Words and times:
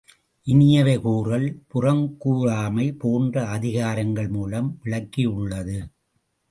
இனியவை 0.47 1.01
கூறல், 1.01 1.63
புறங்கூராமை 1.73 2.97
போன்ற 2.97 3.45
அதிகாரங்கள் 3.57 4.29
மூலம் 4.29 4.79
விளக்கியுள்ளது. 4.83 5.79